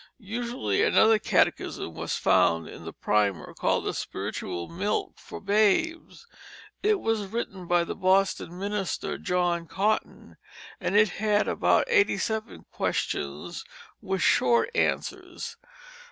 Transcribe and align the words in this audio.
Usually 0.33 0.81
another 0.81 1.19
catechism 1.19 1.93
was 1.93 2.15
found 2.15 2.67
in 2.67 2.85
the 2.85 2.91
primer, 2.91 3.53
called 3.53 3.95
Spiritual 3.95 4.67
Milk 4.67 5.19
for 5.19 5.39
Babes. 5.39 6.25
It 6.81 6.99
was 6.99 7.27
written 7.27 7.67
by 7.67 7.83
the 7.83 7.93
Boston 7.93 8.57
minister, 8.57 9.19
John 9.19 9.67
Cotton, 9.67 10.37
and 10.79 10.95
it 10.95 11.09
had 11.21 11.45
but 11.59 11.87
eighty 11.87 12.17
seven 12.17 12.65
questions 12.71 13.63
with 14.01 14.23
short 14.23 14.71
answers. 14.73 15.57